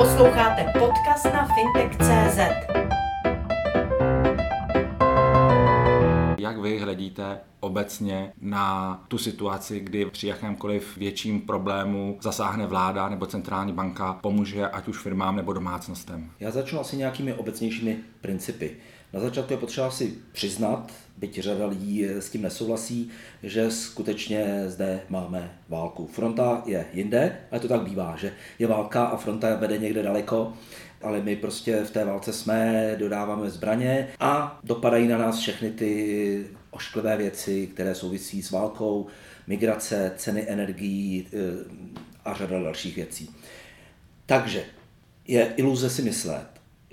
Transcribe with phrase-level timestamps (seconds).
[0.00, 2.38] Posloucháte podcast na fintech.cz.
[6.38, 13.26] Jak vy hledíte obecně na tu situaci, kdy při jakémkoliv větším problému zasáhne vláda nebo
[13.26, 16.30] centrální banka, pomůže ať už firmám nebo domácnostem?
[16.40, 18.76] Já začnu asi nějakými obecnějšími principy.
[19.12, 23.10] Na začátku je potřeba si přiznat, byť řada lidí s tím nesouhlasí,
[23.42, 26.06] že skutečně zde máme válku.
[26.06, 30.52] Fronta je jinde, ale to tak bývá, že je válka a fronta vede někde daleko,
[31.02, 36.46] ale my prostě v té válce jsme, dodáváme zbraně a dopadají na nás všechny ty
[36.70, 39.06] ošklivé věci, které souvisí s válkou,
[39.46, 41.38] migrace, ceny energií eh,
[42.24, 43.30] a řada dalších věcí.
[44.26, 44.64] Takže
[45.28, 46.46] je iluze si myslet,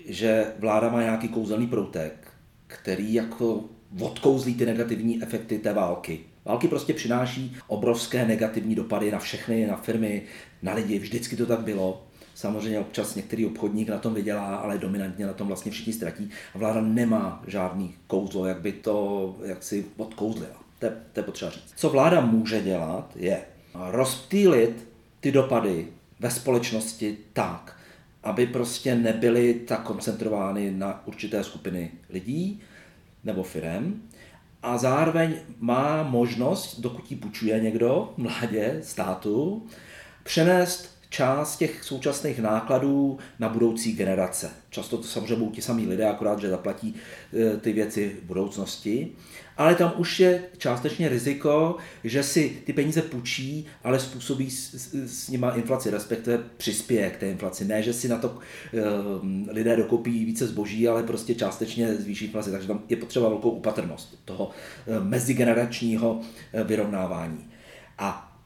[0.06, 2.32] že vláda má nějaký kouzelný proutek,
[2.68, 3.64] který jako
[4.02, 6.20] odkouzlí ty negativní efekty té války.
[6.46, 10.22] Války prostě přináší obrovské negativní dopady na všechny, na firmy,
[10.62, 11.00] na lidi.
[11.00, 12.04] Vždycky to tak bylo.
[12.36, 16.30] Samozřejmě občas některý obchodník na tom vydělá, ale dominantně na tom vlastně všichni ztratí.
[16.56, 20.64] A vláda nemá žádný kouzlo, jak by to jak si odkouzlila.
[20.80, 21.74] To, je, to je potřeba říct.
[21.76, 23.42] Co vláda může dělat, je
[23.74, 24.88] rozptýlit
[25.20, 25.88] ty dopady
[26.20, 27.80] ve společnosti tak,
[28.24, 32.62] aby prostě nebyly tak koncentrovány na určité skupiny lidí
[33.24, 34.02] nebo firem.
[34.64, 39.66] A zároveň má možnost, dokud ji půjčuje někdo, mladě, státu,
[40.24, 44.50] přenést část těch současných nákladů na budoucí generace.
[44.70, 46.96] Často to samozřejmě budou ti samí lidé, akorát, že zaplatí
[47.34, 49.12] e, ty věci v budoucnosti.
[49.58, 54.94] Ale tam už je částečně riziko, že si ty peníze půjčí, ale způsobí s, s,
[54.94, 57.66] s nima inflaci, respektive přispěje k té inflaci.
[57.66, 58.38] Ne, že si na to
[58.74, 58.82] e,
[59.52, 62.52] lidé dokopí více zboží, ale prostě částečně zvýší inflaci.
[62.52, 64.50] Takže tam je potřeba velkou upatrnost toho
[64.88, 66.22] e, mezigeneračního
[66.54, 67.50] e, vyrovnávání.
[67.98, 68.38] A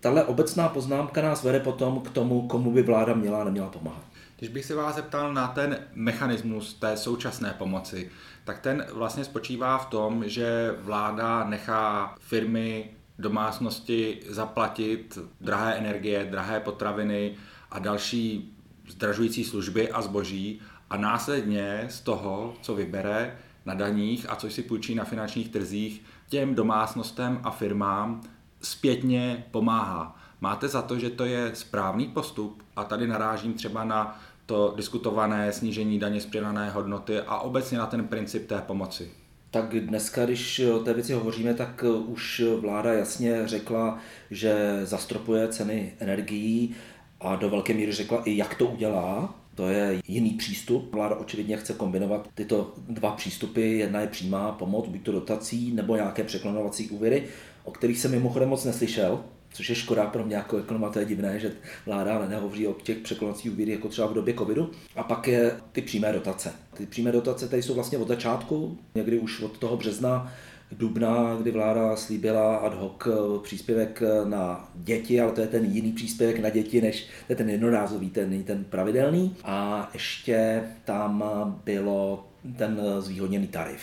[0.00, 4.04] tahle obecná poznámka nás vede potom k tomu, komu by vláda měla a neměla pomáhat.
[4.38, 8.10] Když bych se vás zeptal na ten mechanismus té současné pomoci,
[8.44, 16.60] tak ten vlastně spočívá v tom, že vláda nechá firmy, domácnosti zaplatit drahé energie, drahé
[16.60, 17.34] potraviny
[17.70, 18.56] a další
[18.88, 20.60] zdražující služby a zboží
[20.90, 26.02] a následně z toho, co vybere na daních a co si půjčí na finančních trzích,
[26.28, 28.20] těm domácnostem a firmám
[28.62, 30.16] zpětně pomáhá.
[30.40, 32.62] Máte za to, že to je správný postup?
[32.76, 37.86] A tady narážím třeba na to diskutované snížení daně z přidané hodnoty a obecně na
[37.86, 39.10] ten princip té pomoci.
[39.50, 43.98] Tak dneska, když o té věci hovoříme, tak už vláda jasně řekla,
[44.30, 46.74] že zastropuje ceny energií
[47.20, 49.34] a do velké míry řekla i, jak to udělá.
[49.54, 50.94] To je jiný přístup.
[50.94, 53.78] Vláda očividně chce kombinovat tyto dva přístupy.
[53.78, 57.24] Jedna je přímá pomoc, buď to dotací nebo nějaké překlonovací úvěry,
[57.64, 61.04] o kterých jsem mimochodem moc neslyšel, což je škoda pro mě jako ekonoma, to je
[61.04, 61.52] divné, že
[61.86, 64.70] vláda nehovoří o těch překlonacích úvěrech jako třeba v době covidu.
[64.96, 66.52] A pak je ty přímé dotace.
[66.74, 70.32] Ty přímé dotace tady jsou vlastně od začátku, někdy už od toho března
[70.72, 73.10] dubna, kdy vláda slíbila ad hoc eh,
[73.42, 77.36] příspěvek eh, na děti, ale to je ten jiný příspěvek na děti, než to je
[77.36, 79.36] ten jednorázový, ten, ten pravidelný.
[79.44, 81.24] A ještě tam
[81.64, 83.80] bylo ten zvýhodněný tarif.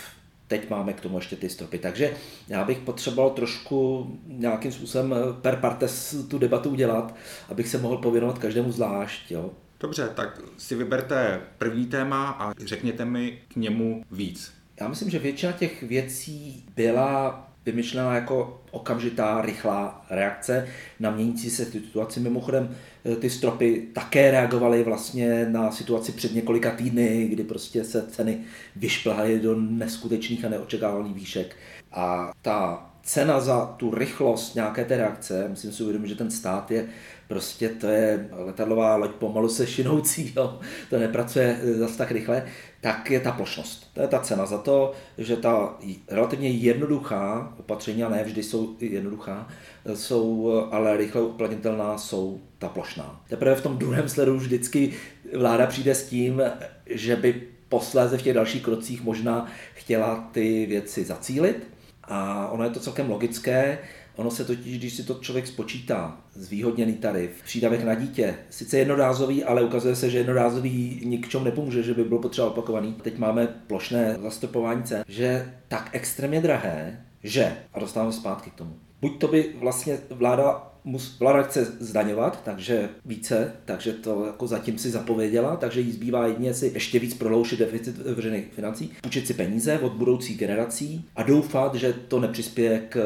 [0.47, 1.77] Teď máme k tomu ještě ty stropy.
[1.77, 2.13] Takže
[2.47, 7.15] já bych potřeboval trošku nějakým způsobem per partes tu debatu udělat,
[7.49, 9.31] abych se mohl pověnovat každému zvlášť.
[9.31, 9.49] Jo.
[9.79, 14.53] Dobře, tak si vyberte první téma a řekněte mi k němu víc.
[14.79, 20.67] Já myslím, že většina těch věcí byla vymyšlená jako okamžitá, rychlá reakce
[20.99, 22.19] na měnící se situaci.
[22.19, 28.07] Mimochodem, eh, ty stropy také reagovaly vlastně na situaci před několika týdny, kdy prostě se
[28.07, 28.39] ceny
[28.75, 31.55] vyšplhaly do neskutečných a neočekávaných výšek.
[31.91, 36.71] A ta cena za tu rychlost nějaké té reakce, myslím si uvědomit, že ten stát
[36.71, 36.87] je
[37.27, 42.45] prostě to je letadlová loď pomalu se šinoucí, jo, to nepracuje zase tak rychle,
[42.81, 43.93] tak je ta plošnost.
[43.93, 45.77] To je ta cena za to, že ta
[46.07, 49.47] relativně jednoduchá opatření, a ne vždy jsou jednoduchá,
[49.93, 53.21] jsou ale rychle uplatnitelná, jsou ta plošná.
[53.29, 54.93] Teprve v tom druhém sledu vždycky
[55.37, 56.41] vláda přijde s tím,
[56.85, 61.74] že by posléze v těch dalších krocích možná chtěla ty věci zacílit.
[62.07, 63.77] A ono je to celkem logické,
[64.15, 69.43] Ono se totiž, když si to člověk spočítá, zvýhodněný tarif, přídavek na dítě, sice jednorázový,
[69.43, 72.93] ale ukazuje se, že jednorázový ničemu nepomůže, že by byl potřeba opakovaný.
[72.93, 78.75] Teď máme plošné zastropování cen, že tak extrémně drahé, že, a dostáváme zpátky k tomu,
[79.01, 80.74] buď to by vlastně vláda
[81.19, 86.53] vláda chce zdaňovat, takže více, takže to jako zatím si zapověděla, takže jí zbývá jedině
[86.53, 91.75] si ještě víc proloušit deficit veřejných financí, půjčit si peníze od budoucích generací a doufat,
[91.75, 92.99] že to nepřispěje k,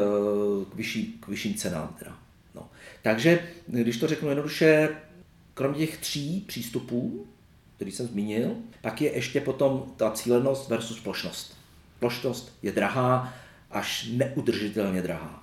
[0.70, 1.96] k, vyšší, k vyšším cenám.
[1.98, 2.16] Teda.
[2.54, 2.68] No.
[3.02, 4.88] Takže, když to řeknu jednoduše,
[5.54, 7.26] kromě těch tří přístupů,
[7.76, 11.56] který jsem zmínil, pak je ještě potom ta cílenost versus plošnost.
[11.98, 13.34] Plošnost je drahá,
[13.70, 15.39] až neudržitelně drahá.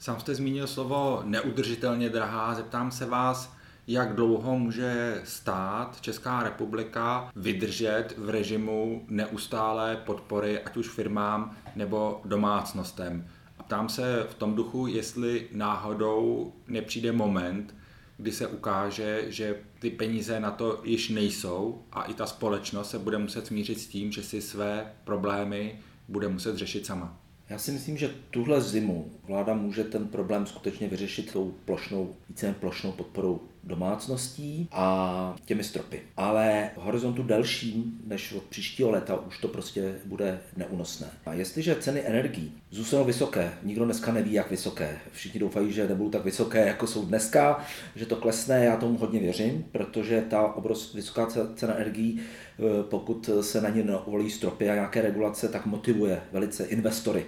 [0.00, 2.54] Sám jste zmínil slovo neudržitelně drahá.
[2.54, 3.56] Zeptám se vás,
[3.86, 12.20] jak dlouho může stát Česká republika vydržet v režimu neustálé podpory, ať už firmám nebo
[12.24, 13.28] domácnostem.
[13.58, 17.74] A ptám se v tom duchu, jestli náhodou nepřijde moment,
[18.16, 22.98] kdy se ukáže, že ty peníze na to již nejsou a i ta společnost se
[22.98, 25.78] bude muset smířit s tím, že si své problémy
[26.08, 27.27] bude muset řešit sama.
[27.50, 32.54] Já si myslím, že tuhle zimu vláda může ten problém skutečně vyřešit tou plošnou, více
[32.60, 36.00] plošnou podporou domácností a těmi stropy.
[36.16, 41.06] Ale v horizontu delším než od příštího léta už to prostě bude neúnosné.
[41.26, 44.98] A jestliže ceny energií zůstanou vysoké, nikdo dneska neví, jak vysoké.
[45.12, 47.64] Všichni doufají, že nebudou tak vysoké, jako jsou dneska,
[47.96, 51.26] že to klesne, já tomu hodně věřím, protože ta obrovská vysoká
[51.56, 56.64] cena energií, eh, pokud se na ně neuvolí stropy a nějaké regulace, tak motivuje velice
[56.64, 57.26] investory,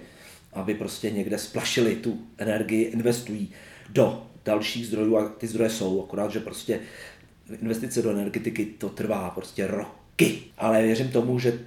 [0.53, 3.51] aby prostě někde splašili tu energii, investují
[3.89, 6.79] do dalších zdrojů a ty zdroje jsou, akorát, že prostě
[7.61, 10.41] investice do energetiky to trvá prostě roky.
[10.57, 11.59] Ale věřím tomu, že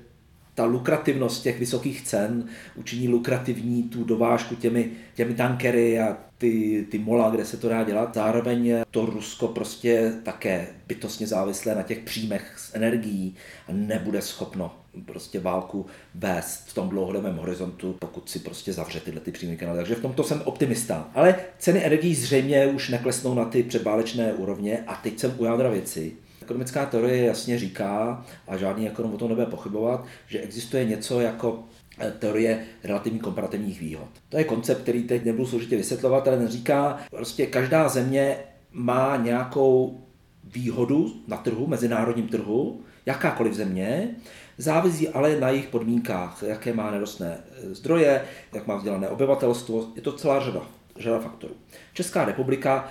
[0.55, 2.47] ta lukrativnost těch vysokých cen
[2.77, 7.85] učiní lukrativní tu dovážku těmi, těmi tankery a ty, ty mola, kde se to dá
[7.85, 8.15] dělat.
[8.15, 13.35] Zároveň to Rusko prostě také bytostně závislé na těch příjmech z energií
[13.69, 19.21] a nebude schopno prostě válku vést v tom dlouhodobém horizontu, pokud si prostě zavře tyhle
[19.21, 19.79] ty příjmy kanály.
[19.79, 21.11] Takže v tomto jsem optimista.
[21.15, 25.71] Ale ceny energií zřejmě už neklesnou na ty předválečné úrovně a teď jsem u jádra
[25.71, 26.13] věci.
[26.45, 31.65] Ekonomická teorie jasně říká, a žádný ekonom o tom nebude pochybovat, že existuje něco jako
[31.99, 34.09] eh, teorie relativní komparativních výhod.
[34.29, 38.37] To je koncept, který teď nebudu složitě vysvětlovat, ale říká, prostě každá země
[38.73, 40.01] má nějakou
[40.45, 44.11] výhodu na trhu, mezinárodním trhu, jakákoliv země,
[44.59, 50.03] závisí ale na jejich podmínkách, jaké má nerostné eh, zdroje, jak má vzdělané obyvatelstvo, je
[50.03, 50.63] to celá řada,
[50.99, 51.55] řada faktorů.
[51.93, 52.89] Česká republika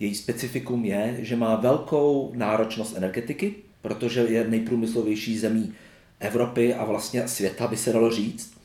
[0.00, 5.72] její specifikum je, že má velkou náročnost energetiky, protože je nejprůmyslovější zemí
[6.20, 8.60] Evropy a vlastně světa, by se dalo říct.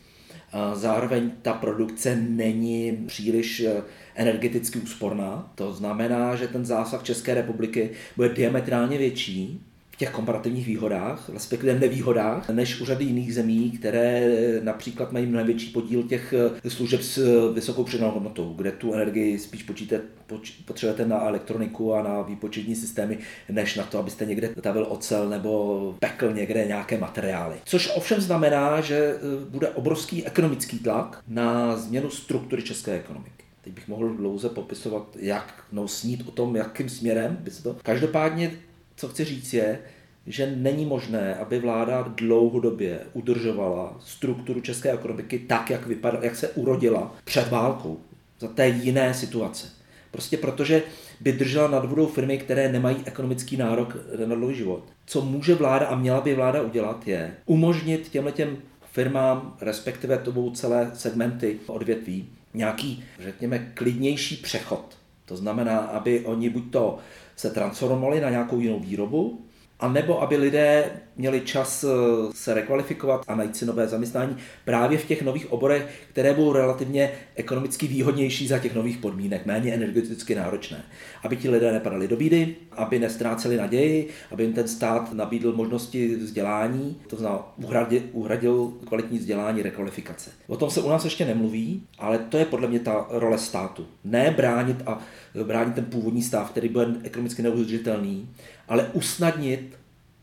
[0.73, 3.81] Zároveň ta produkce není příliš eh,
[4.15, 5.51] energeticky úsporná.
[5.55, 9.61] To znamená, že ten zásah České republiky bude diametrálně větší
[9.97, 14.29] těch komparativních výhodách, respektive nevýhodách, než u řady jiných zemí, které
[14.63, 16.33] například mají mnohem větší podíl těch
[16.63, 21.27] eh, služeb s eh, vysokou přidanou hodnotou, kde tu energii spíš počíte, poč, potřebujete na
[21.27, 23.17] elektroniku a na výpočetní systémy,
[23.49, 27.55] než na to, abyste někde tavil ocel nebo pekl někde nějaké materiály.
[27.65, 29.19] Což ovšem znamená, že eh,
[29.49, 33.31] bude obrovský ekonomický tlak na změnu struktury české ekonomiky.
[33.61, 37.75] Teď bych mohl dlouze popisovat, jak no, snít o tom, jakým směrem by se to.
[37.83, 38.51] Každopádně
[38.95, 39.79] co chci říct je,
[40.27, 46.49] že není možné, aby vláda dlouhodobě udržovala strukturu české ekonomiky tak, jak, vypadá, jak se
[46.49, 47.99] urodila před válkou,
[48.39, 49.67] za té jiné situace.
[50.11, 50.83] Prostě protože
[51.21, 54.83] by držela nad vodou firmy, které nemají ekonomický nárok na dlouhý život.
[55.05, 58.57] Co může vláda a měla by vláda udělat, je umožnit těmhle těm
[58.91, 64.97] firmám, respektive tomu celé segmenty odvětví, nějaký, řekněme, klidnější přechod.
[65.25, 66.97] To znamená, aby oni buď to
[67.35, 69.45] se transformovali na nějakou jinou výrobu,
[69.79, 71.87] a nebo aby lidé měli čas eh,
[72.33, 77.11] se rekvalifikovat a najít si nové zaměstnání právě v těch nových oborech, které budou relativně
[77.35, 80.83] ekonomicky výhodnější za těch nových podmínek, méně energeticky náročné.
[81.23, 86.15] Aby ti lidé nepadali do bídy, aby nestráceli naději, aby jim ten stát nabídl možnosti
[86.15, 90.31] vzdělání, to znamená uhradil, uhradil kvalitní vzdělání, rekvalifikace.
[90.47, 93.87] O tom se u nás ještě nemluví, ale to je podle mě ta role státu.
[94.03, 94.99] Ne bránit a
[95.43, 98.29] bránit ten původní stav, který bude ekonomicky neudržitelný,
[98.67, 99.77] ale usnadnit,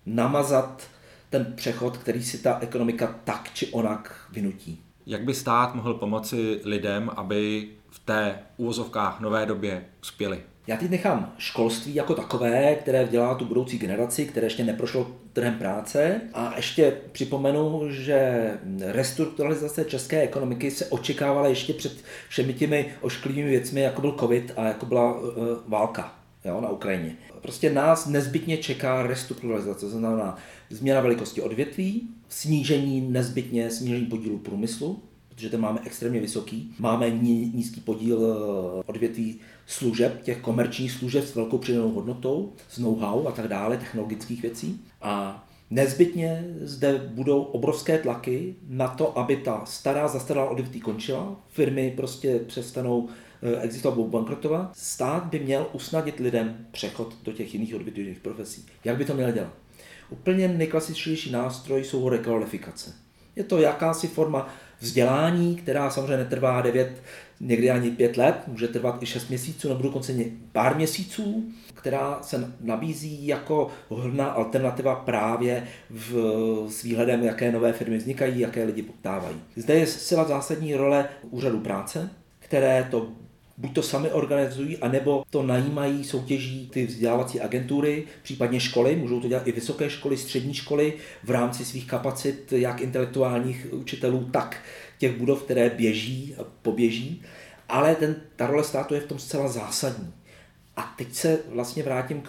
[0.07, 0.83] namazat
[1.31, 4.81] ten přechod, který si ta ekonomika tak či onak vynutí.
[5.07, 10.41] Jak by stát mohl pomoci lidem, aby v té úvozovkách nové době uspěli?
[10.67, 15.55] Já teď nechám školství jako takové, které vzdělá tu budoucí generaci, které ještě neprošlo trhem
[15.55, 16.21] práce.
[16.35, 21.93] A ještě připomenu, že restrukturalizace české ekonomiky se očekávala ještě před
[22.29, 25.29] všemi těmi ošklivými věcmi, jako byl covid a jako byla uh,
[25.69, 27.17] válka jo, na Ukrajině.
[27.43, 30.37] Prostě nás nezbytně čeká restrukturalizace, to znamená
[30.71, 36.75] změna velikosti odvětví, snížení nezbytně snížení podílu průmyslu, protože ten máme extrémně vysoký.
[36.79, 43.29] Máme nízký podíl eh, odvětví služeb, těch komerčních služeb s velkou přidanou hodnotou, s know-how
[43.29, 44.81] a tak dále, technologických věcí.
[45.03, 51.37] A nezbytně zde budou obrovské tlaky na to, aby ta stará zastaralá odvětví končila.
[51.49, 53.09] Firmy prostě přestanou
[53.43, 54.77] eh, existovat, budou bankrotovat.
[54.77, 58.67] Stát by měl usnadnit lidem přechod do těch jiných odvětvých profesí.
[58.85, 59.53] Jak by to měl dělat?
[60.11, 62.93] Úplně nejklasičtější nástroj jsou rekvalifikace.
[63.37, 64.49] Je to jakási forma
[64.81, 67.03] vzdělání, která samozřejmě netrvá 9,
[67.41, 70.13] někdy ani 5 let, může trvat i 6 měsíců nebo dokonce
[70.53, 71.45] pár měsíců,
[71.75, 76.15] která se nabízí jako hodná alternativa právě v,
[76.69, 79.37] s výhledem, jaké nové firmy vznikají, jaké lidi poptávají.
[79.57, 83.09] Zde je zcela zásadní role úřadu práce, které to
[83.63, 89.29] buď to sami organizují, anebo to najímají, soutěží ty vzdělávací agentury, případně školy, můžou to
[89.29, 94.63] dělat i vysoké školy, střední školy v rámci svých kapacit, jak intelektuálních učitelů, tak
[94.99, 97.23] těch budov, které běží a poběží.
[97.69, 100.13] Ale ten, ta role státu je v tom zcela zásadní.
[100.77, 102.29] A teď se vlastně vrátím k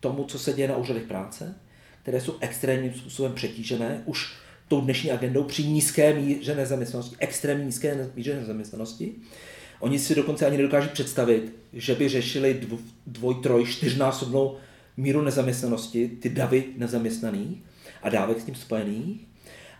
[0.00, 1.54] tomu, co se děje na úřadech práce,
[2.02, 4.34] které jsou extrémním způsobem přetížené už
[4.68, 9.14] tou dnešní agendou při nízké míře nezaměstnanosti, extrémně nízké míře nezaměstnanosti.
[9.84, 12.60] Oni si dokonce ani nedokáží představit, že by řešili
[13.06, 14.56] dvoj, troj, čtyřnásobnou
[14.96, 17.58] míru nezaměstnanosti, ty davy nezaměstnaných
[18.02, 19.20] a dávek s tím spojených.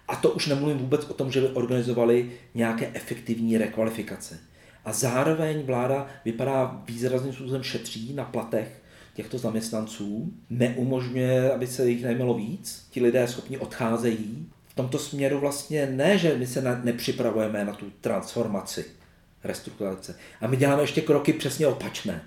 [0.09, 4.39] A to už nemluvím vůbec o tom, že by organizovali nějaké efektivní rekvalifikace.
[4.85, 8.83] A zároveň vláda vypadá výrazným způsobem šetří na platech
[9.15, 14.49] těchto zaměstnanců, neumožňuje, aby se jich najmelo víc, ti lidé schopni odcházejí.
[14.69, 18.85] V tomto směru vlastně ne, že my se nepřipravujeme na tu transformaci,
[19.45, 20.17] restrukturalizace.
[20.41, 22.23] A my děláme ještě kroky přesně opačné.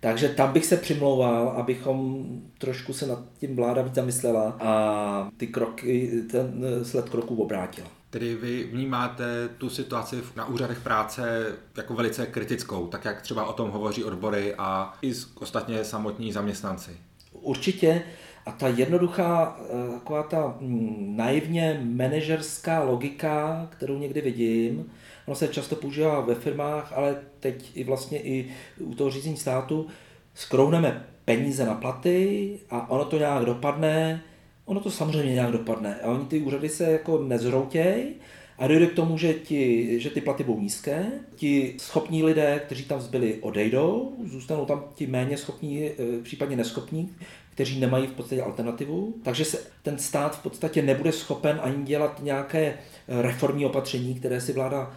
[0.00, 2.26] Takže tam bych se přimlouval, abychom
[2.58, 7.88] trošku se nad tím vláda víc zamyslela a ty kroky, ten sled kroků obrátila.
[8.10, 13.52] Tedy vy vnímáte tu situaci na úřadech práce jako velice kritickou, tak jak třeba o
[13.52, 16.90] tom hovoří odbory a i ostatně samotní zaměstnanci.
[17.32, 18.02] Určitě.
[18.46, 24.90] A ta jednoduchá, eh, taková ta mm, naivně manažerská logika, kterou někdy vidím,
[25.26, 29.86] ono se často používá ve firmách, ale teď i vlastně i u toho řízení státu,
[30.34, 34.22] skrouneme peníze na platy a ono to nějak dopadne,
[34.64, 36.00] ono to samozřejmě nějak dopadne.
[36.02, 38.14] A oni ty úřady se jako nezroutějí
[38.58, 42.84] a dojde k tomu, že, ti, že ty platy budou nízké, ti schopní lidé, kteří
[42.84, 45.92] tam zbyli, odejdou, zůstanou tam ti méně schopní, eh,
[46.22, 47.14] případně neschopní,
[47.60, 49.14] kteří nemají v podstatě alternativu.
[49.22, 54.40] Takže se ten stát v podstatě nebude schopen ani dělat nějaké eh, reformní opatření, které
[54.40, 54.94] si vláda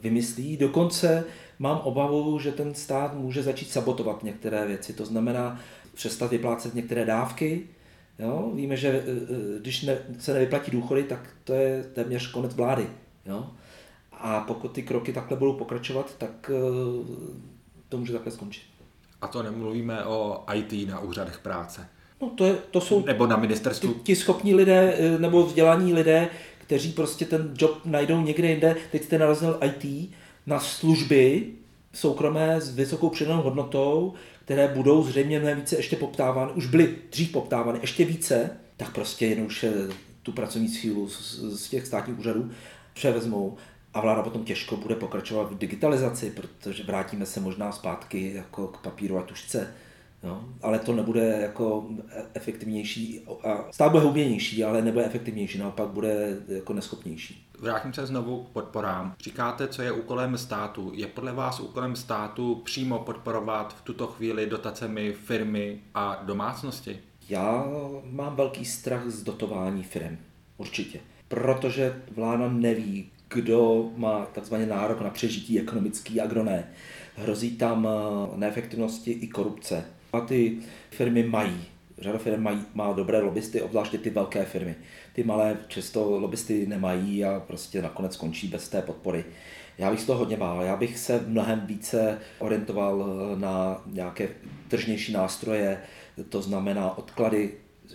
[0.00, 0.56] vymyslí.
[0.56, 1.24] Dokonce
[1.58, 4.92] mám obavu, že ten stát může začít sabotovat některé věci.
[4.92, 5.60] To znamená
[5.94, 7.68] přestat vyplácet některé dávky,
[8.18, 8.50] Jo?
[8.54, 12.86] Víme, že e, e, když se nevyplatí důchody, tak to je téměř konec vlády.
[13.26, 13.50] Jo?
[14.12, 16.50] A pokud ty kroky takhle budou pokračovat, tak
[17.88, 18.62] to může takhle skončit.
[19.20, 21.88] A to nemluvíme o IT na úřadech práce.
[22.20, 23.94] No to, je, to jsou nebo na ministerstvu.
[23.94, 28.76] Ti, ti schopní lidé nebo vzdělaní lidé, kteří prostě ten job najdou někde jinde.
[28.92, 30.10] Teď jste narazil IT
[30.46, 31.46] na služby
[31.92, 37.32] soukromé s vysokou přidanou hodnotou, které budou zřejmě mnohem více ještě poptávány, už byly dřív
[37.32, 39.64] poptávány ještě více, tak prostě jenom už
[40.22, 42.50] tu pracovní sílu z, z těch státních úřadů
[42.94, 43.56] převezmou
[43.94, 48.78] a vláda potom těžko bude pokračovat v digitalizaci, protože vrátíme se možná zpátky jako k
[48.78, 49.74] papíru a tušce.
[50.22, 51.86] No, ale to nebude jako
[52.34, 57.48] efektivnější a stát bude huběnější, ale nebude efektivnější, naopak bude jako neschopnější.
[57.60, 59.14] Vrátím se znovu k podporám.
[59.20, 60.90] Říkáte, co je úkolem státu.
[60.94, 66.98] Je podle vás úkolem státu přímo podporovat v tuto chvíli dotacemi firmy a domácnosti?
[67.28, 67.66] Já
[68.04, 70.18] mám velký strach z dotování firm,
[70.56, 71.00] určitě.
[71.28, 76.68] Protože vláda neví, kdo má takzvaný nárok na přežití ekonomický a kdo ne.
[77.16, 79.84] Hrozí tam eh, neefektivnosti i korupce.
[80.16, 80.58] A ty
[80.90, 81.66] firmy mají
[81.98, 84.74] řada firm mají, má dobré lobbysty, obzvláště ty velké firmy.
[85.12, 89.24] Ty malé často lobbysty nemají a prostě nakonec skončí bez té podpory.
[89.78, 90.62] Já bych z toho hodně bál.
[90.62, 93.06] Já bych se mnohem více orientoval
[93.36, 94.28] na nějaké
[94.68, 95.80] tržnější nástroje,
[96.28, 97.50] to znamená odklady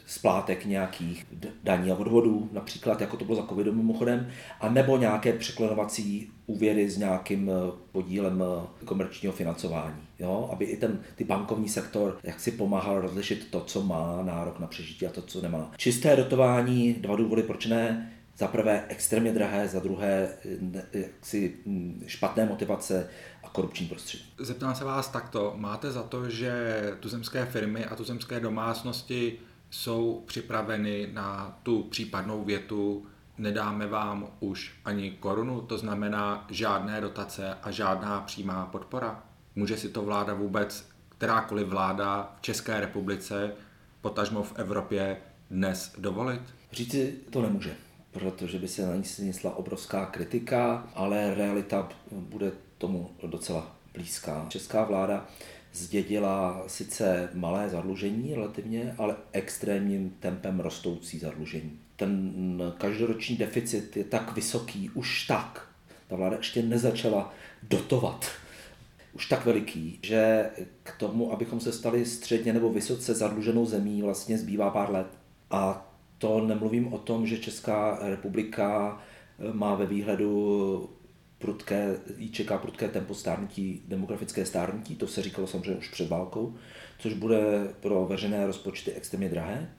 [0.05, 1.27] splátek nějakých
[1.63, 4.27] daní a odvodů, například jako to bylo za covidu mimochodem,
[4.59, 10.01] a nebo nějaké překlenovací úvěry s nějakým eh, podílem eh, komerčního financování.
[10.19, 10.49] Jo?
[10.51, 14.67] Aby i ten ty bankovní sektor jak si pomáhal rozlišit to, co má nárok na
[14.67, 15.71] přežití a to, co nemá.
[15.77, 18.11] Čisté dotování, dva důvody, proč ne.
[18.37, 20.29] Za prvé extrémně drahé, za druhé
[20.93, 23.09] jaksi hm, špatné motivace
[23.43, 24.23] a korupční prostředí.
[24.39, 25.53] Zeptám se vás takto.
[25.55, 26.53] Máte za to, že
[26.99, 29.37] tuzemské firmy a tuzemské domácnosti
[29.71, 33.05] jsou připraveny na tu případnou větu
[33.37, 39.23] nedáme vám už ani korunu, to znamená žádné dotace a žádná přímá podpora?
[39.55, 43.53] Může si to vláda vůbec, kterákoliv vláda v České republice,
[44.01, 45.17] potažmo v Evropě
[45.51, 46.41] dnes dovolit?
[46.71, 47.75] Říci to nemůže,
[48.11, 54.45] protože by se na ní snesla obrovská kritika, ale realita bude tomu docela blízká.
[54.49, 55.25] Česká vláda
[55.73, 61.79] zdědila sice malé zadlužení relativně, ale extrémním tempem rostoucí zadlužení.
[61.95, 62.33] Ten
[62.77, 65.67] každoroční deficit je tak vysoký už tak.
[66.07, 68.25] Ta vláda ještě nezačala dotovat
[69.13, 70.49] už tak veliký, že
[70.83, 75.07] k tomu, abychom se stali středně nebo vysoce zadluženou zemí, vlastně zbývá pár let.
[75.51, 78.97] A to nemluvím o tom, že Česká republika
[79.53, 80.89] má ve výhledu
[81.41, 86.55] prudké, jí čeká prudké tempo stárnutí, demografické stárnutí, to se říkalo samozřejmě už před válkou,
[86.99, 89.69] což bude pro veřejné rozpočty extrémně drahé.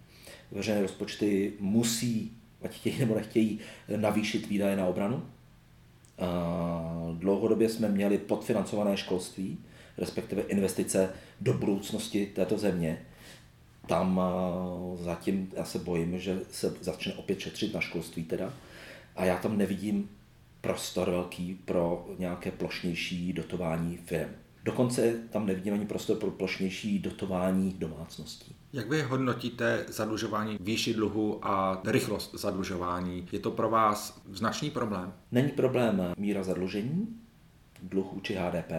[0.53, 3.61] Veřejné rozpočty musí, ať chtějí nebo nechtějí,
[3.97, 5.23] navýšit výdaje na obranu.
[7.13, 9.59] Dlouhodobě jsme měli podfinancované školství,
[9.99, 13.07] respektive investice do budoucnosti této země.
[13.87, 14.21] Tam
[15.01, 18.55] zatím já se bojím, že se začne opět šetřit na školství teda.
[19.17, 20.11] A já tam nevidím
[20.63, 24.31] prostor velký pro nějaké plošnější dotování firm.
[24.65, 28.57] Dokonce tam nevidím ani prostor pro plošnější dotování domácností.
[28.73, 33.29] Jak vy hodnotíte zadlužování výši dluhu a rychlost zadlužování?
[33.33, 35.13] Je to pro vás značný problém?
[35.33, 37.09] Není problém míra zadlužení,
[37.83, 38.73] dluhu či HDP,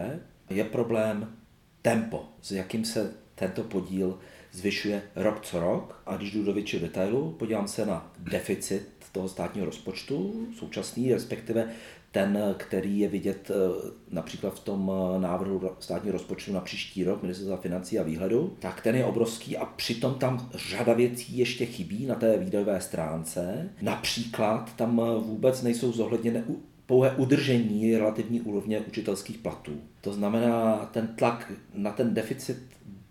[0.50, 1.36] je problém
[1.82, 4.20] tempo, s jakým se tento podíl
[4.54, 6.02] zvyšuje rok co rok.
[6.06, 11.70] A když jdu do většího detailu, podívám se na deficit toho státního rozpočtu, současný, respektive
[12.12, 17.22] ten, který je vidět eh, například v tom eh, návrhu státního rozpočtu na příští rok
[17.22, 22.06] ministerstva financí a výhledu, tak ten je obrovský a přitom tam řada věcí ještě chybí
[22.06, 23.70] na té výdajové stránce.
[23.82, 26.44] Například tam eh, vůbec nejsou zohledněné
[26.86, 29.82] pouhé udržení relativní úrovně učitelských platů.
[30.02, 32.58] To znamená, ten tlak na ten deficit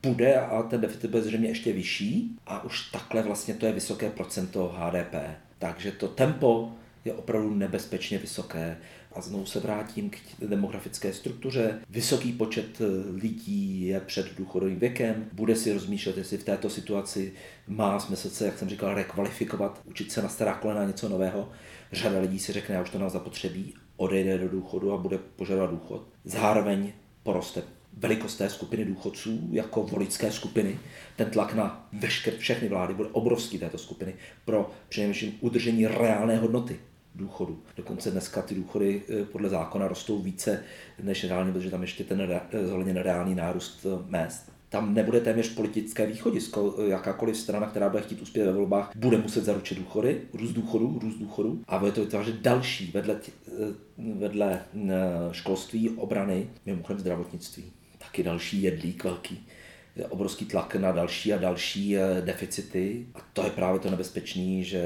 [0.03, 4.11] bude a ten deficit bude zřejmě ještě vyšší a už takhle vlastně to je vysoké
[4.11, 5.15] procento HDP.
[5.59, 6.73] Takže to tempo
[7.05, 8.79] je opravdu nebezpečně vysoké.
[9.13, 11.79] A znovu se vrátím k demografické struktuře.
[11.91, 12.85] Vysoký počet eh,
[13.23, 15.27] lidí je před důchodovým věkem.
[15.33, 17.33] Bude si rozmýšlet, jestli v této situaci
[17.69, 21.49] má smysl se, jak jsem říkal, rekvalifikovat, učit se na stará kolena něco nového.
[21.93, 25.71] Řada lidí si řekne, já už to nám zapotřebí, odejde do důchodu a bude požadovat
[25.71, 26.07] důchod.
[26.25, 27.63] Zároveň poroste
[27.97, 30.79] velikost té skupiny důchodců jako voličské skupiny.
[31.17, 36.79] Ten tlak na veškeré všechny vlády bude obrovský této skupiny pro přinejmenším udržení reálné hodnoty
[37.15, 37.63] důchodu.
[37.77, 40.63] Dokonce dneska ty důchody eh, podle zákona rostou více
[41.03, 44.53] než reálně, protože tam ještě ten eh, zohledněn reálný nárůst eh, mest.
[44.69, 46.75] Tam nebude téměř politické východisko.
[46.87, 51.19] Jakákoliv strana, která bude chtít uspět ve volbách, bude muset zaručit důchody, růst důchodů, růst
[51.19, 53.17] důchodů a bude to vytvářet další vedle,
[53.99, 54.63] vedle
[55.33, 57.73] školství, obrany, mimochodem zdravotnictví
[58.13, 59.47] taky další jedlík velký,
[60.09, 63.07] obrovský tlak na další a další eh, deficity.
[63.15, 64.83] A to je právě to nebezpečné, že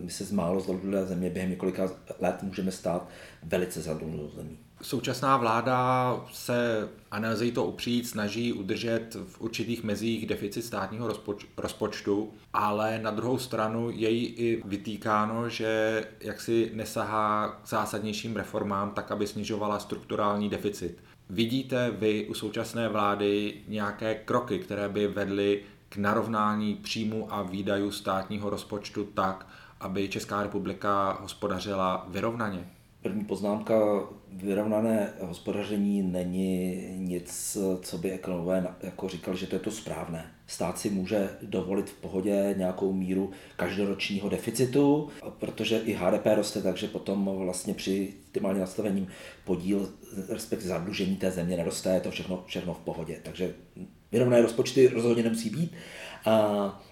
[0.00, 1.90] my se z málo zadlužené země během několika
[2.20, 3.08] let můžeme stát
[3.42, 4.58] velice zadluženou zemí.
[4.82, 11.46] Současná vláda se, a nelze to upřít, snaží udržet v určitých mezích deficit státního rozpoč-
[11.56, 18.90] rozpočtu, ale na druhou stranu je jí i vytýkáno, že jaksi nesahá k zásadnějším reformám
[18.90, 20.98] tak, aby snižovala strukturální deficit.
[21.30, 27.90] Vidíte vy u současné vlády nějaké kroky, které by vedly k narovnání příjmu a výdajů
[27.90, 29.46] státního rozpočtu tak,
[29.80, 32.70] aby Česká republika hospodařila vyrovnaně?
[33.02, 33.74] První poznámka,
[34.32, 40.37] vyrovnané hospodaření není nic, co by ekonomové jako říkali, že to je to správné.
[40.48, 45.08] Stát si může dovolit v pohodě nějakou míru každoročního deficitu,
[45.38, 49.08] protože i HDP roste, takže potom vlastně při optimálním nastavením
[49.44, 49.90] podíl,
[50.28, 53.20] respektive zadlužení té země neroste, je to všechno, všechno v pohodě.
[53.22, 53.54] Takže
[54.12, 55.72] vyrovnané rozpočty rozhodně nemusí být.
[56.24, 56.82] A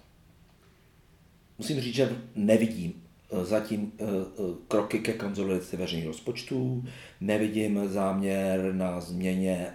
[1.59, 6.85] musím říct, že nevidím Eh, zatím eh, eh, kroky ke konzolidaci veřejných rozpočtů,
[7.21, 9.73] nevidím záměr na změně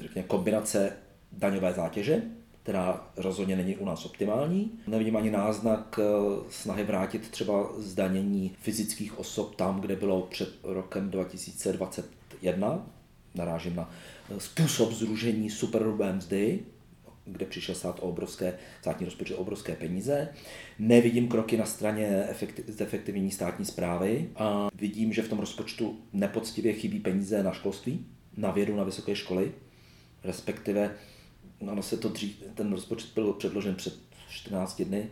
[0.00, 0.92] řekněme, kombinace
[1.32, 2.22] daňové zátěže,
[2.62, 4.72] která rozhodně není u nás optimální.
[4.86, 6.00] Nevidím ani náznak
[6.50, 12.86] snahy vrátit třeba zdanění fyzických osob tam, kde bylo před rokem 2021.
[13.34, 13.90] Narážím na
[14.38, 16.60] způsob zružení superhrubé mzdy,
[17.24, 20.28] kde přišel stát o obrovské, státní rozpočet o obrovské peníze.
[20.78, 22.28] Nevidím kroky na straně
[22.66, 28.50] zefektivnění státní zprávy a vidím, že v tom rozpočtu nepoctivě chybí peníze na školství, na
[28.50, 29.52] vědu, na vysoké školy,
[30.24, 30.94] respektive
[31.60, 33.94] ono se to dřív, ten rozpočet byl předložen před
[34.28, 35.08] 14 dny,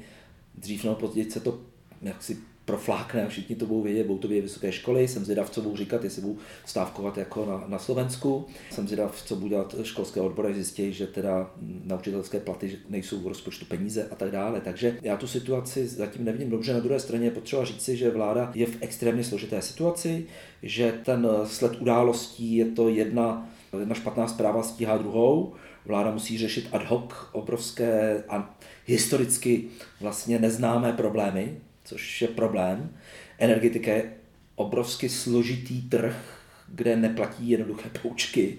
[0.54, 1.60] dřív nebo později se to
[2.02, 5.08] jak si proflákne a všichni to budou vědět, budou to vědět vysoké školy.
[5.08, 8.46] Jsem zvědav, co budou říkat, jestli budou stávkovat jako na, na Slovensku.
[8.70, 11.50] Jsem zvědav, co budou dělat školské odbory, zjistí, že teda
[11.84, 14.60] na učitelské platy nejsou v rozpočtu peníze a tak dále.
[14.60, 16.74] Takže já tu situaci zatím nevidím dobře.
[16.74, 20.26] Na druhé straně je potřeba říci, že vláda je v extrémně složité situaci,
[20.62, 25.54] že ten sled událostí je to jedna, jedna špatná zpráva stíhá druhou.
[25.86, 29.64] Vláda musí řešit ad hoc obrovské a historicky
[30.00, 32.90] vlastně neznámé problémy, což je problém.
[33.38, 34.12] Energetika je
[34.54, 38.58] obrovsky složitý trh, kde neplatí jednoduché poučky.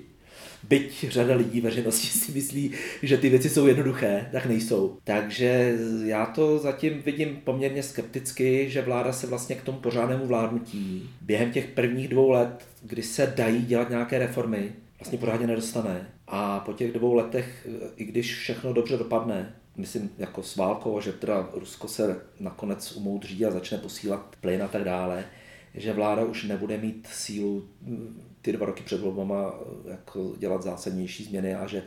[0.69, 2.71] Byť řada lidí veřejnosti si myslí,
[3.03, 4.97] že ty věci jsou jednoduché, tak nejsou.
[5.03, 11.09] Takže já to zatím vidím poměrně skepticky, že vláda se vlastně k tomu pořádnému vládnutí
[11.21, 16.07] během těch prvních dvou let, kdy se dají dělat nějaké reformy, vlastně pořádně nedostane.
[16.27, 21.13] A po těch dvou letech, i když všechno dobře dopadne, myslím, jako s válkou, že
[21.13, 25.25] teda Rusko se nakonec umoudří a začne posílat plyn a tak dále,
[25.73, 29.53] že vláda už nebude mít sílu hm, ty dva roky před volbama
[29.91, 31.83] jako dělat zásadnější změny a že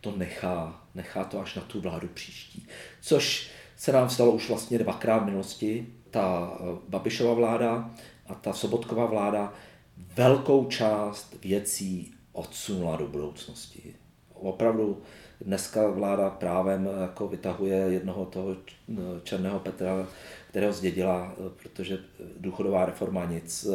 [0.00, 2.66] to nechá, nechá to až na tu vládu příští.
[3.00, 5.86] Což se nám stalo už vlastně dvakrát v minulosti.
[6.10, 7.90] Ta eh, Babišova vláda
[8.26, 9.52] a ta Sobotková vláda
[10.16, 13.94] velkou část věcí odsunula do budoucnosti.
[14.34, 15.02] Opravdu
[15.44, 18.56] Dneska vláda právem jako vytahuje jednoho toho
[19.22, 20.06] černého Petra,
[20.48, 21.98] kterého zdědila, protože
[22.36, 23.66] důchodová reforma nic,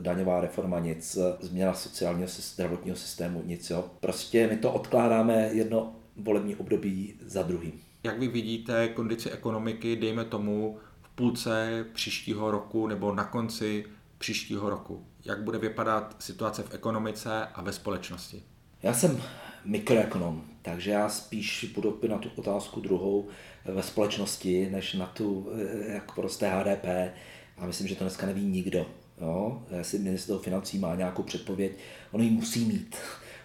[0.00, 3.70] daňová reforma nic, změna sociálního zdravotního systému nic.
[3.70, 3.84] Jo.
[4.00, 7.80] Prostě my to odkládáme jedno volební období za druhým.
[8.04, 13.84] Jak vy vidíte kondici ekonomiky, dejme tomu, v půlce příštího roku nebo na konci
[14.18, 15.04] příštího roku?
[15.24, 18.42] Jak bude vypadat situace v ekonomice a ve společnosti?
[18.82, 19.22] Já jsem
[19.64, 23.28] mikroekonom, takže já spíš budu na tu otázku druhou
[23.64, 25.48] ve společnosti, než na tu,
[25.88, 27.12] eh, jak prostě HDP.
[27.58, 28.86] A myslím, že to dneska neví nikdo.
[29.20, 29.62] Jo?
[29.78, 31.72] Jestli ministerstvo financí má nějakou předpověď,
[32.12, 32.96] on ji musí mít.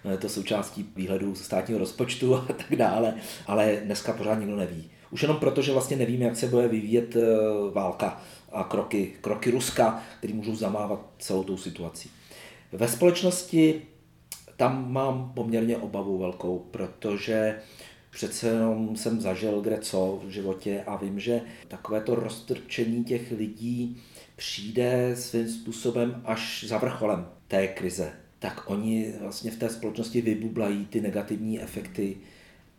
[0.06, 3.14] No, je to součástí výhledu státního rozpočtu a tak dále,
[3.48, 4.90] ale dneska pořád nikdo neví.
[5.12, 7.22] Už jenom proto, že vlastně nevíme, jak se bude vyvíjet eh,
[7.74, 8.22] válka
[8.58, 12.12] a kroky, kroky Ruska, které můžou zamávat celou tou situací.
[12.72, 13.82] Ve společnosti
[14.58, 17.60] tam mám poměrně obavu velkou, protože
[18.12, 23.32] přece jenom jsem zažil kde co v životě a vím, že takové to roztrčení těch
[23.32, 24.02] lidí
[24.36, 28.12] přijde svým způsobem až za vrcholem té krize.
[28.40, 32.18] Tak oni vlastně v té společnosti vybublají ty negativní efekty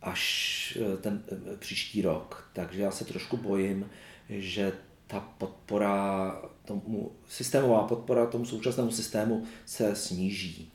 [0.01, 2.49] až eh, ten eh, příští rok.
[2.53, 3.89] Takže já se trošku bojím,
[4.29, 4.71] že
[5.09, 10.71] ta podpora tomu, systémová podpora tomu současnému systému se sníží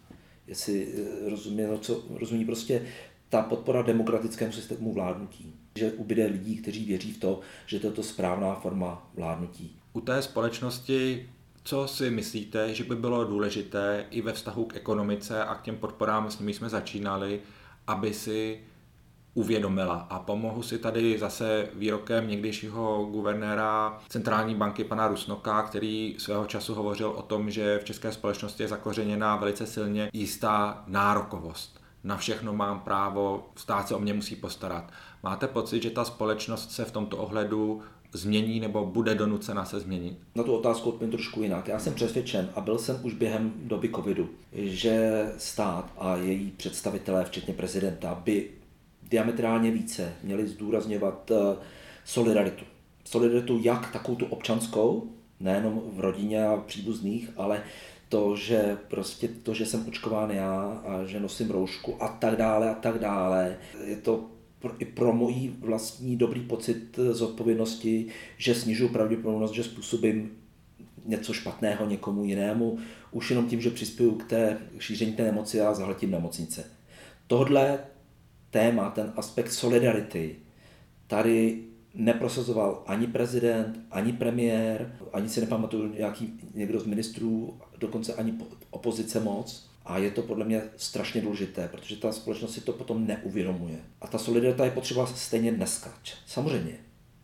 [0.47, 2.87] jestli eh, rozumí, no co, rozumí prostě
[3.29, 5.55] ta podpora demokratickému systému vládnutí.
[5.75, 9.77] Že ubyde lidí, kteří věří v to, že to je to správná forma vládnutí.
[9.93, 11.29] U té společnosti
[11.67, 15.77] co si myslíte, že by bylo důležité i ve vztahu k ekonomice a k těm
[15.77, 17.41] podporám, s nimi jsme začínali,
[17.87, 18.61] aby si
[19.35, 20.07] uvědomila.
[20.11, 26.75] A pomohu si tady zase výrokem někdejšího guvernéra centrální banky pana Rusnoka, který svého času
[26.75, 31.81] hovořil o tom, že v české společnosti je zakořeněná velice silně jistá nárokovost.
[32.05, 34.93] Na všechno mám právo, stát se o mě musí postarat.
[35.23, 40.19] Máte pocit, že ta společnost se v tomto ohledu změní nebo bude donucena se změnit?
[40.35, 41.69] Na tu otázku odpovím trošku jinak.
[41.69, 47.25] Já jsem přesvědčen a byl jsem už během doby covidu, že stát a její představitelé,
[47.25, 48.51] včetně prezidenta, by
[49.15, 51.57] diametrálně více měli zdůrazňovat eh,
[52.05, 52.65] solidaritu.
[53.05, 57.63] Solidaritu jak takovou tu občanskou, nejenom v rodině a příbuzných, ale
[58.09, 62.71] to, že prostě to, že jsem očkován já a že nosím roušku a tak dále
[62.71, 63.57] a tak dále.
[63.85, 64.31] Je to
[64.79, 70.31] i pro můj vlastní dobrý pocit zodpovědnosti, že snižuji pravděpodobnost, že způsobím
[71.05, 72.79] něco špatného někomu jinému,
[73.11, 76.65] už jenom tím, že přispěju k té šíření té nemoci a zahltím nemocnice.
[77.27, 77.79] Tohle
[78.55, 80.37] téma, ten aspekt solidarity,
[81.07, 81.65] tady
[81.95, 88.35] neprosazoval ani prezident, ani premiér, ani si nepamatuju nějaký někdo z ministrů, dokonce ani
[88.71, 89.71] opozice moc.
[89.85, 93.77] A je to podle mě strašně důležité, protože ta společnost si to potom neuvědomuje.
[94.01, 95.95] A ta solidarita je potřeba stejně dneska.
[96.27, 96.77] Samozřejmě.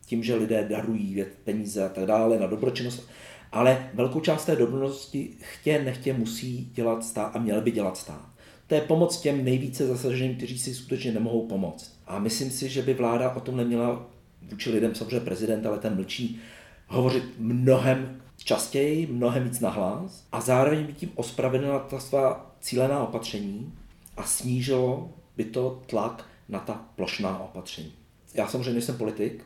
[0.06, 3.08] Tím, že lidé darují peníze a tak dále na dobročinnost,
[3.52, 8.29] ale velkou část té dobročinnosti chtě, nechtě musí dělat stát a měl by dělat stát
[8.70, 12.00] to je pomoc těm nejvíce zasaženým, kteří si skutečně nemohou pomoct.
[12.06, 14.06] A myslím si, že by vláda o tom neměla
[14.50, 16.40] vůči lidem, samozřejmě prezident, ale ten mlčí,
[16.87, 23.72] hovořit mnohem častěji, mnohem víc nahlas a zároveň by tím ospravedlnila ta svá cílená opatření
[24.16, 27.92] a snížilo by to tlak na ta plošná opatření.
[28.35, 29.44] Já samozřejmě nejsem politik,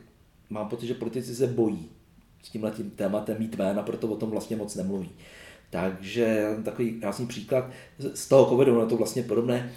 [0.49, 1.89] mám pocit, že politici se bojí
[2.43, 5.09] s tímhle tím tématem mít jména, proto o tom vlastně moc nemluví.
[5.75, 7.69] Takže takový krásný příklad
[8.13, 9.71] z toho covidu, no to vlastně podobné.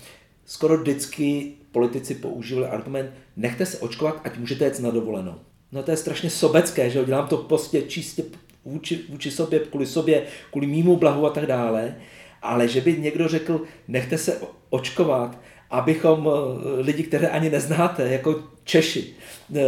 [0.44, 5.34] Skoro vždycky politici používali argument, nechte se očkovat, ať můžete jet na dovolenou.
[5.72, 8.24] No to je strašně sobecké, že dělám to prostě čistě
[8.64, 11.96] vůči, vůči sobě, kvůli sobě, kvůli mýmu blahu a tak dále,
[12.42, 15.38] ale že by někdo řekl, nechte se očkovat,
[15.70, 19.14] abychom eh, lidi, které ani neznáte, jako Češi,
[19.56, 19.62] eh,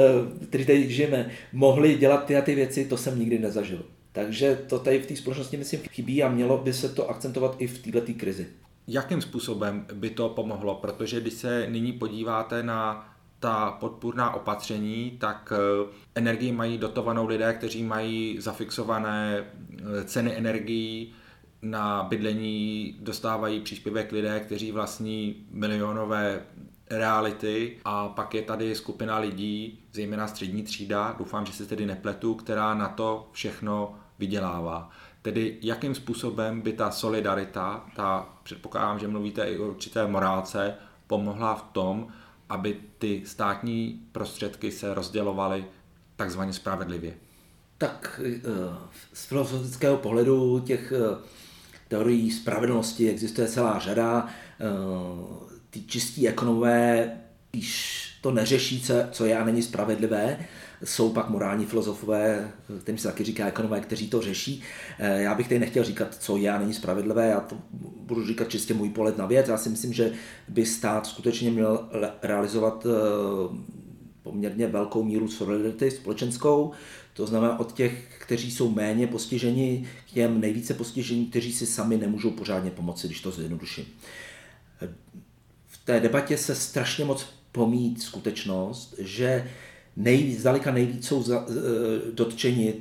[0.49, 3.83] kteří tady žijeme, mohli dělat ty a ty věci, to jsem nikdy nezažil.
[4.13, 7.67] Takže to tady v té společnosti, myslím, chybí a mělo by se to akcentovat i
[7.67, 8.47] v této krizi.
[8.87, 10.75] Jakým způsobem by to pomohlo?
[10.75, 13.07] Protože když se nyní podíváte na
[13.41, 19.45] ta podpůrná opatření, tak eh, energii mají dotovanou lidé, kteří mají zafixované
[20.05, 21.15] ceny energií,
[21.63, 26.43] na bydlení dostávají příspěvek lidé, kteří vlastní milionové
[26.91, 32.35] reality a pak je tady skupina lidí, zejména střední třída, doufám, že se tedy nepletu,
[32.35, 34.91] která na to všechno vydělává.
[35.23, 40.75] Tedy jakým způsobem by ta solidarita, ta předpokládám, že mluvíte i o určité morálce,
[41.07, 42.09] pomohla v tom,
[42.49, 45.65] aby ty státní prostředky se rozdělovaly
[46.17, 47.15] takzvaně spravedlivě?
[47.79, 48.41] Tak eh,
[49.13, 51.19] z filozofického pohledu těch eh,
[51.89, 54.27] teorií spravedlnosti existuje celá řada.
[54.27, 54.67] Eh,
[55.71, 57.13] ty čistí ekonomové
[57.51, 60.39] když to neřeší, co je a není spravedlivé.
[60.85, 64.63] Jsou pak morální filozofové, kterým se taky říká ekonomé, kteří to řeší.
[64.99, 67.57] Eh, já bych tady nechtěl říkat, co je a není spravedlivé, já to
[68.01, 69.49] budu říkat čistě můj pohled na věc.
[69.49, 70.13] Já si myslím, že
[70.49, 71.89] by stát skutečně měl
[72.23, 72.91] realizovat eh,
[74.23, 76.73] poměrně velkou míru solidarity společenskou,
[77.15, 81.97] to znamená od těch, kteří jsou méně postiženi, k těm nejvíce postižení, kteří si sami
[81.97, 83.85] nemůžou pořádně pomoci, když to zjednoduším.
[85.67, 89.51] V té debatě se strašně moc pomít skutečnost, že
[89.97, 92.75] nejvíc, zdaleka nejvíc jsou za, e, dotčeni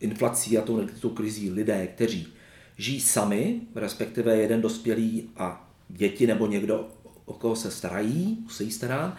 [0.00, 2.26] inflací a tou, tou krizí lidé, kteří
[2.78, 6.88] žijí sami, respektive jeden dospělý a děti nebo někdo,
[7.24, 9.16] o koho se starají, musí starat,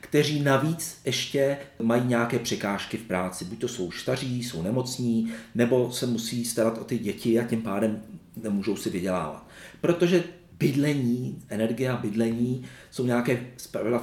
[0.00, 3.44] kteří navíc ještě mají nějaké překážky v práci.
[3.44, 7.62] Buď to jsou staří, jsou nemocní, nebo se musí starat o ty děti a tím
[7.62, 8.02] pádem
[8.42, 9.46] nemůžou si vydělávat.
[9.80, 10.24] Protože
[10.58, 13.46] bydlení, energie a bydlení jsou nějaké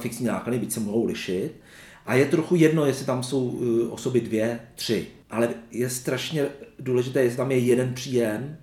[0.00, 1.52] fixní náklady, byť se mohou lišit.
[2.08, 5.06] A je trochu jedno, jestli tam jsou eh, osoby dvě, tři.
[5.30, 6.46] Ale je strašně
[6.78, 8.56] důležité, jestli tam je jeden příjem,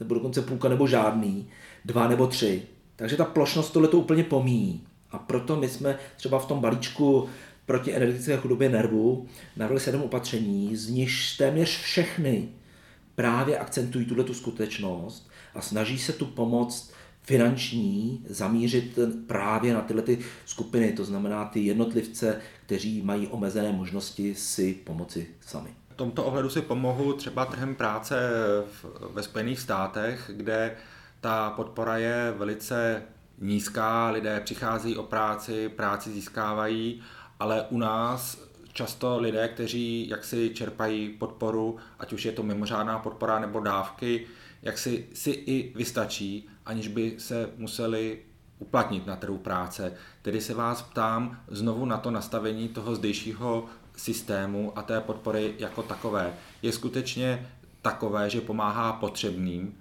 [0.00, 1.48] nebo dokonce půlka nebo žádný,
[1.84, 2.62] dva nebo tři.
[2.96, 4.86] Takže ta plošnost tohle to úplně pomíjí.
[5.10, 7.28] A proto my jsme třeba v tom balíčku
[7.66, 12.48] proti energetické chudobě nervu navrhli sedm opatření, z nichž téměř všechny
[13.14, 16.90] právě akcentují tuto tu skutečnost a snaží se tu pomoc
[17.28, 24.34] finanční zamířit právě na tyhle ty skupiny, to znamená ty jednotlivce, kteří mají omezené možnosti
[24.34, 25.70] si pomoci sami.
[25.90, 28.16] V tomto ohledu si pomohu třeba trhem práce
[29.12, 30.76] ve Spojených státech, kde
[31.20, 33.02] ta podpora je velice
[33.38, 37.02] nízká, lidé přicházejí o práci, práci získávají,
[37.40, 38.40] ale u nás
[38.72, 44.26] často lidé, kteří jaksi čerpají podporu, ať už je to mimořádná podpora nebo dávky,
[44.62, 48.18] jak si, si i vystačí, aniž by se museli
[48.58, 49.92] uplatnit na trhu práce.
[50.22, 53.64] Tedy se vás ptám znovu na to nastavení toho zdejšího
[53.96, 56.34] systému a té podpory jako takové.
[56.62, 57.48] Je skutečně
[57.82, 59.74] takové, že pomáhá potřebným?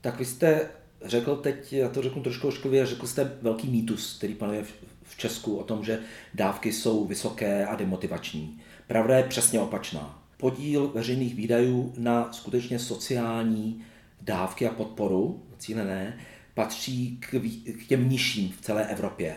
[0.00, 0.70] Tak vy jste
[1.04, 4.64] řekl teď, já to řeknu trošku ošklivě, řekl jste velký mýtus, který panuje
[5.02, 6.00] v Česku o tom, že
[6.34, 8.60] dávky jsou vysoké a demotivační.
[8.86, 10.22] Pravda je přesně opačná.
[10.36, 13.84] Podíl veřejných výdajů na skutečně sociální
[14.20, 16.18] dávky a podporu, cílené,
[16.54, 17.40] patří k,
[17.72, 19.36] k těm nižším v celé Evropě.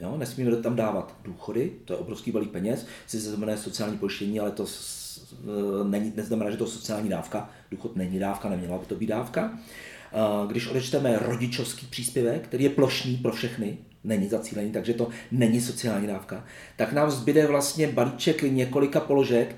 [0.00, 4.40] Jo, nesmíme tam dávat důchody, to je obrovský balík peněz, si se znamená sociální pojištění,
[4.40, 4.66] ale to
[5.84, 7.50] není, neznamená, že to sociální dávka.
[7.70, 9.58] Důchod není dávka, neměla by to být dávka.
[10.46, 16.06] Když odečteme rodičovský příspěvek, který je plošný pro všechny, není zacílený, takže to není sociální
[16.06, 16.44] dávka,
[16.76, 19.56] tak nám zbyde vlastně balíček několika položek,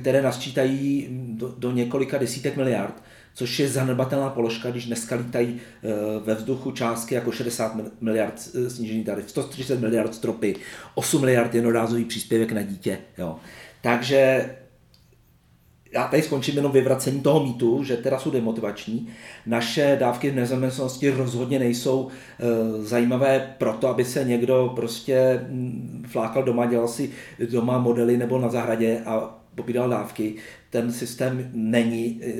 [0.00, 3.02] které nasčítají do, do několika desítek miliard,
[3.36, 5.88] což je zanedbatelná položka, když dneska lítají eh,
[6.24, 10.56] ve vzduchu částky jako 60 miliard eh, snížení tarif, 130 miliard stropy,
[10.94, 12.98] 8 miliard jednorázový příspěvek na dítě.
[13.18, 13.36] Jo.
[13.82, 14.50] Takže
[15.92, 19.08] já tady skončím jenom vyvracení toho mýtu, že teda jsou demotivační.
[19.46, 26.42] Naše dávky v nezaměstnanosti rozhodně nejsou e, zajímavé proto, aby se někdo prostě mm, flákal
[26.42, 27.10] doma, dělal si
[27.50, 30.34] doma modely nebo na zahradě a pobíral dávky.
[30.76, 32.32] Ten systém není e,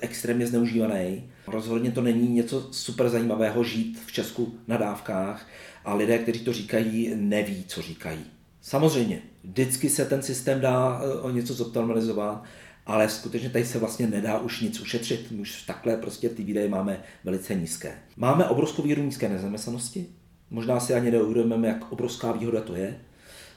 [0.00, 1.30] extrémně zneužívaný.
[1.46, 5.48] Rozhodně to není něco super zajímavého žít v Česku na dávkách
[5.84, 8.20] a lidé, kteří to říkají, neví, co říkají.
[8.60, 12.44] Samozřejmě, vždycky se ten systém dá e, o něco zoptimalizovat,
[12.86, 15.32] ale skutečně tady se vlastně nedá už nic ušetřit.
[15.40, 17.94] Už takhle prostě ty výdaje máme velice nízké.
[18.16, 20.06] Máme obrovskou výhodu nízké nezaměstnanosti.
[20.50, 23.00] Možná si ani neuvědomíme, jak obrovská výhoda to je.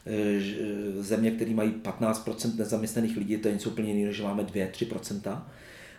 [0.06, 5.42] E, země, které mají 15% nezaměstnaných lidí, to je něco úplně jiného, že máme 2-3%.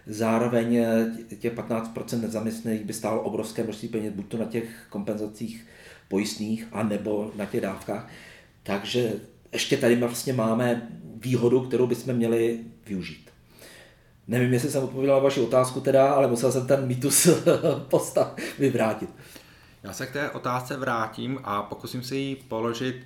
[0.07, 0.85] Zároveň
[1.39, 5.67] těch 15% nezaměstnaných by stálo obrovské množství peněz, buď to na těch kompenzacích
[6.09, 8.11] pojistných, anebo na těch dávkách.
[8.63, 9.13] Takže
[9.53, 10.89] ještě tady vlastně máme
[11.21, 13.31] výhodu, kterou bychom měli využít.
[14.29, 17.29] Nevím, jestli jsem odpověděl na vaši otázku teda, ale musel jsem ten mýtus
[17.89, 19.11] postav vyvrátit.
[19.83, 22.97] Já se k té otázce vrátím a pokusím se ji položit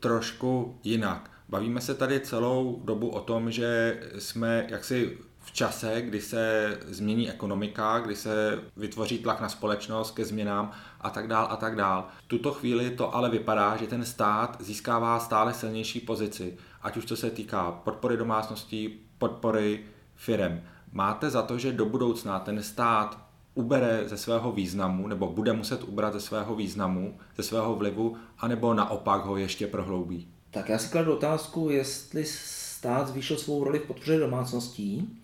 [0.00, 1.30] trošku jinak.
[1.48, 7.30] Bavíme se tady celou dobu o tom, že jsme jaksi v čase, kdy se změní
[7.30, 10.70] ekonomika, kdy se vytvoří tlak na společnost ke změnám
[11.00, 12.08] a tak dál a tak dál.
[12.24, 17.04] V tuto chvíli to ale vypadá, že ten stát získává stále silnější pozici, ať už
[17.04, 20.62] to se týká podpory domácností, podpory firem.
[20.92, 23.23] Máte za to, že do budoucna ten stát
[23.54, 28.74] ubere ze svého významu, nebo bude muset ubrat ze svého významu, ze svého vlivu, anebo
[28.74, 30.28] naopak ho ještě prohloubí?
[30.50, 35.18] Tak já si kladu otázku, jestli stát zvýšil svou roli v podpoře domácností,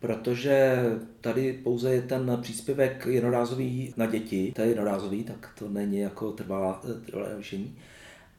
[0.00, 0.84] protože
[1.20, 6.32] tady pouze je ten příspěvek jednorázový na děti, to je jednorázový, tak to není jako
[6.32, 7.76] trvalá, trvalé navýšení.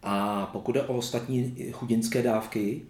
[0.04, 2.82] A pokud je o ostatní chudinské dávky,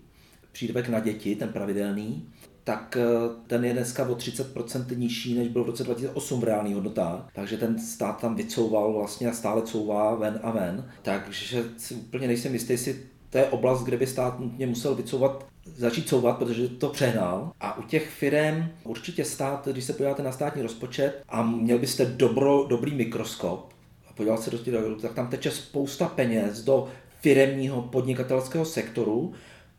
[0.52, 2.30] přídavek na děti, ten pravidelný,
[2.70, 3.06] tak eh,
[3.48, 7.30] ten je dneska o 30% nižší, než byl v roce 2008 v reálných hodnotách.
[7.34, 10.92] Takže ten stát tam vycouval vlastně a stále couvá ven a ven.
[11.02, 15.46] Takže si úplně nejsem jistý, jestli to je oblast, kde by stát nutně musel vycouvat
[15.66, 17.52] začít couvat, protože to přehnal.
[17.60, 22.06] A u těch firm určitě stát, když se podíváte na státní rozpočet a měl byste
[22.06, 23.74] dobro, dobrý mikroskop
[24.10, 26.88] a podíval se do těch tak tam teče spousta peněz do
[27.22, 29.34] firemního podnikatelského sektoru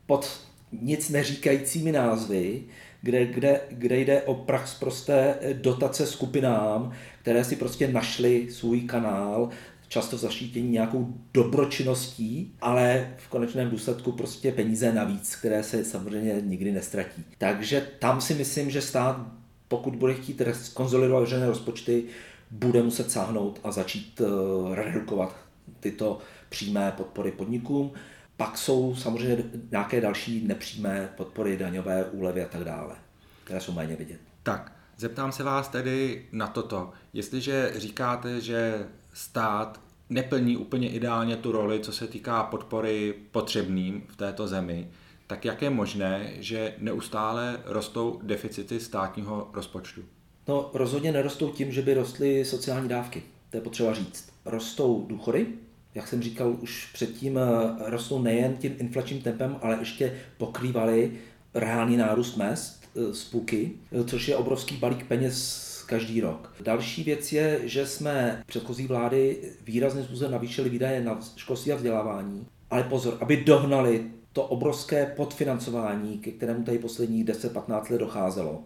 [0.06, 2.62] pod nic neříkajícími názvy,
[3.02, 9.50] kde, kde, kde jde o prax prosté dotace skupinám, které si prostě našly svůj kanál,
[9.88, 16.72] často zašítění nějakou dobročinností, ale v konečném důsledku prostě peníze navíc, které se samozřejmě nikdy
[16.72, 17.24] nestratí.
[17.38, 19.26] Takže tam si myslím, že stát,
[19.68, 20.42] pokud bude chtít
[20.74, 22.04] konzolidovat veřejné rozpočty,
[22.50, 25.36] bude muset sáhnout a začít uh, redukovat
[25.80, 27.92] tyto přímé podpory podnikům.
[28.40, 32.96] Pak jsou samozřejmě nějaké další nepřímé podpory, daňové úlevy a tak dále,
[33.44, 34.20] které jsou méně vidět.
[34.42, 36.90] Tak, zeptám se vás tedy na toto.
[37.12, 44.16] Jestliže říkáte, že stát neplní úplně ideálně tu roli, co se týká podpory potřebným v
[44.16, 44.90] této zemi,
[45.26, 50.00] tak jak je možné, že neustále rostou deficity státního rozpočtu?
[50.48, 53.22] No, rozhodně nerostou tím, že by rostly sociální dávky.
[53.50, 54.32] To je potřeba říct.
[54.44, 55.46] Rostou důchody,
[55.94, 61.12] jak jsem říkal už předtím, eh, rostou nejen tím inflačním tempem, ale ještě pokrývaly
[61.54, 66.54] reálný nárůst mest eh, z půky, eh, což je obrovský balík peněz každý rok.
[66.60, 72.46] Další věc je, že jsme předchozí vlády výrazně způsobem navýšili výdaje na školství a vzdělávání.
[72.70, 78.62] Ale pozor, aby dohnali to obrovské podfinancování, ke kterému tady posledních 10-15 let docházelo.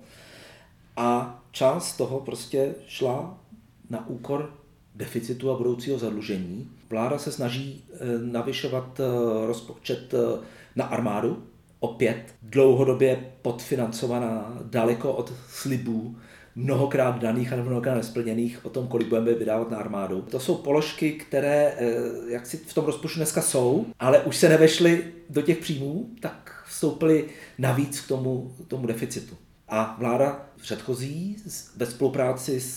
[0.96, 3.40] A část toho prostě šla
[3.90, 4.63] na úkor
[4.94, 6.70] deficitu a budoucího zadlužení.
[6.90, 10.40] Vláda se snaží eh, navyšovat eh, rozpočet eh,
[10.76, 11.42] na armádu,
[11.80, 16.16] opět dlouhodobě podfinancovaná, daleko od slibů,
[16.56, 20.22] mnohokrát daných a mnohokrát nesplněných o tom, kolik budeme vydávat na armádu.
[20.22, 21.74] To jsou položky, které
[22.28, 26.64] jak si v tom rozpočtu dneska jsou, ale už se nevešly do těch příjmů, tak
[26.66, 27.24] vstoupily
[27.58, 29.36] navíc k tomu, tomu deficitu.
[29.68, 31.36] A vláda předchozí
[31.76, 32.76] ve spolupráci s,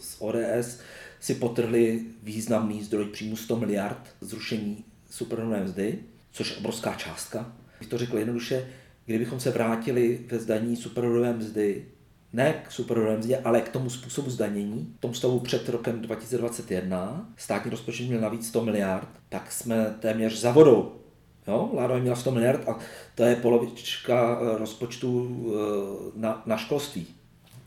[0.00, 0.80] s ODS
[1.26, 5.98] si potrhli významný zdroj příjmu 100 miliard zrušení superhrubé mzdy,
[6.32, 7.52] což je obrovská částka.
[7.78, 8.68] Bych to řekl jednoduše,
[9.06, 11.86] kdybychom se vrátili ve zdaní superhrubé mzdy
[12.32, 17.70] ne k superhrubé mzdě, ale k tomu způsobu zdanění, tomu stavu před rokem 2021, státní
[17.70, 21.00] rozpočet měl navíc 100 miliard, tak jsme téměř za vodou.
[21.48, 22.78] Jo, vláda měla 100 miliard a
[23.14, 27.06] to je polovička eh, rozpočtu eh, na, na školství,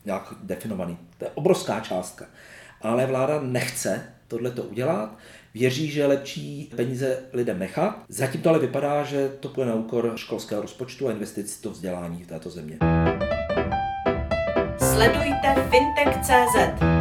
[0.04, 0.98] nějak definovaný.
[1.18, 2.26] To je obrovská částka
[2.82, 5.16] ale vláda nechce tohle to udělat.
[5.54, 8.04] Věří, že lepší peníze lidem nechat.
[8.08, 12.24] Zatím to ale vypadá, že to půjde na úkor školského rozpočtu a investic do vzdělání
[12.24, 12.78] v této země.
[14.78, 16.99] Sledujte fintech.cz